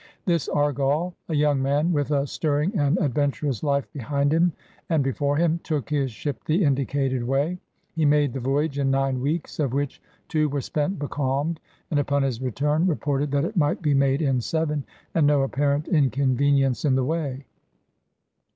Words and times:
This 0.25 0.49
Argally 0.49 1.13
a 1.29 1.35
young 1.35 1.61
man 1.61 1.93
with 1.93 2.09
a 2.09 2.25
stirring 2.25 2.75
and 2.75 2.97
adventurous 2.97 3.61
life 3.61 3.85
behind 3.93 4.33
him 4.33 4.51
and 4.89 5.03
before 5.03 5.37
him, 5.37 5.59
took 5.63 5.91
his 5.91 6.09
ship 6.11 6.43
the 6.43 6.63
indicated 6.63 7.23
way. 7.23 7.59
He 7.93 8.03
made 8.03 8.33
the 8.33 8.39
voyage 8.39 8.79
in 8.79 8.89
nine 8.89 9.21
weeks, 9.21 9.59
of 9.59 9.73
which 9.73 10.01
two 10.27 10.49
were 10.49 10.59
spent 10.61 10.97
becalmed, 10.97 11.59
and 11.91 11.99
upon 11.99 12.23
his 12.23 12.41
return 12.41 12.87
reported 12.87 13.29
that 13.29 13.45
it 13.45 13.55
might 13.55 13.83
be 13.83 13.93
made 13.93 14.23
in 14.23 14.41
seven, 14.41 14.85
^'and 15.15 15.25
no 15.25 15.43
apparent 15.43 15.87
inconvenience 15.87 16.83
in 16.83 16.95
the 16.95 17.05
way." 17.05 17.45